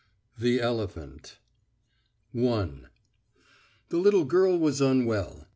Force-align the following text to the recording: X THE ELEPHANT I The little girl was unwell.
X 0.35 0.41
THE 0.41 0.61
ELEPHANT 0.61 1.37
I 2.35 2.67
The 3.89 3.97
little 3.97 4.25
girl 4.25 4.57
was 4.57 4.81
unwell. 4.81 5.45